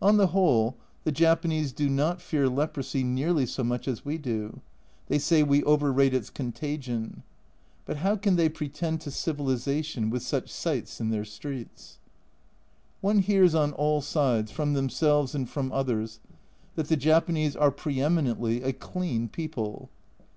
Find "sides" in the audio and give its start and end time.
14.00-14.52